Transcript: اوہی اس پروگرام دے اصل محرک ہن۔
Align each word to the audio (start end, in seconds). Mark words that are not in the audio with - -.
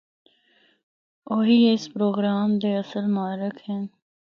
اوہی 1.31 1.59
اس 1.71 1.83
پروگرام 1.93 2.49
دے 2.61 2.71
اصل 2.83 3.05
محرک 3.15 3.57
ہن۔ 3.65 3.81